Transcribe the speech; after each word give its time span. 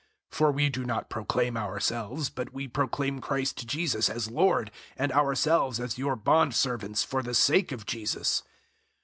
004:005 0.31 0.35
(For 0.39 0.51
we 0.51 0.69
do 0.71 0.83
not 0.83 1.09
proclaim 1.11 1.55
ourselves, 1.55 2.31
but 2.31 2.51
we 2.51 2.67
proclaim 2.67 3.21
Christ 3.21 3.67
Jesus 3.67 4.09
as 4.09 4.31
Lord, 4.31 4.71
and 4.97 5.11
ourselves 5.11 5.79
as 5.79 5.99
your 5.99 6.17
bondservants 6.17 7.05
for 7.05 7.21
the 7.21 7.35
sake 7.35 7.71
of 7.71 7.85
Jesus.) 7.85 8.41